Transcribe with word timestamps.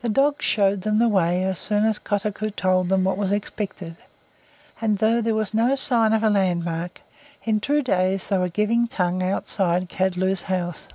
The 0.00 0.08
dogs 0.08 0.42
showed 0.42 0.80
them 0.80 0.98
the 0.98 1.06
way 1.08 1.44
as 1.44 1.58
soon 1.58 1.84
as 1.84 1.98
Kotuko 1.98 2.48
told 2.48 2.88
them 2.88 3.04
what 3.04 3.18
was 3.18 3.30
expected, 3.30 3.96
and 4.80 4.96
though 5.00 5.20
there 5.20 5.34
was 5.34 5.52
no 5.52 5.74
sign 5.74 6.14
of 6.14 6.22
a 6.24 6.30
landmark, 6.30 7.02
in 7.44 7.60
two 7.60 7.82
days 7.82 8.26
they 8.30 8.38
were 8.38 8.48
giving 8.48 8.86
tongue 8.88 9.22
outside 9.22 9.90
Kadlu's 9.90 10.44
house. 10.44 10.88